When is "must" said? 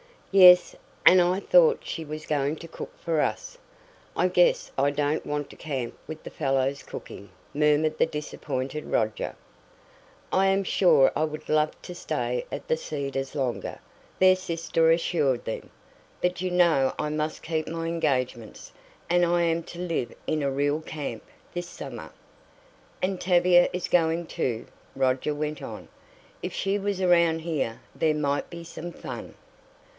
17.09-17.43